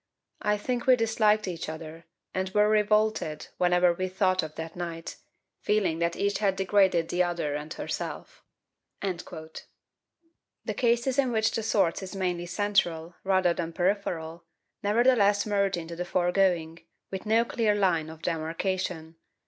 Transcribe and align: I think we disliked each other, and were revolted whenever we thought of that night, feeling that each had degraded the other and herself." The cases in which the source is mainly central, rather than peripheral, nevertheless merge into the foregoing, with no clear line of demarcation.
I 0.41 0.57
think 0.57 0.87
we 0.87 0.95
disliked 0.95 1.47
each 1.47 1.69
other, 1.69 2.05
and 2.33 2.49
were 2.55 2.67
revolted 2.67 3.49
whenever 3.59 3.93
we 3.93 4.07
thought 4.07 4.41
of 4.41 4.55
that 4.55 4.75
night, 4.75 5.17
feeling 5.59 5.99
that 5.99 6.15
each 6.15 6.39
had 6.39 6.55
degraded 6.55 7.09
the 7.09 7.21
other 7.21 7.53
and 7.53 7.71
herself." 7.71 8.43
The 8.99 9.59
cases 10.75 11.19
in 11.19 11.31
which 11.31 11.51
the 11.51 11.61
source 11.61 12.01
is 12.01 12.15
mainly 12.15 12.47
central, 12.47 13.13
rather 13.23 13.53
than 13.53 13.73
peripheral, 13.73 14.43
nevertheless 14.81 15.45
merge 15.45 15.77
into 15.77 15.95
the 15.95 16.03
foregoing, 16.03 16.79
with 17.11 17.27
no 17.27 17.45
clear 17.45 17.75
line 17.75 18.09
of 18.09 18.23
demarcation. 18.23 19.17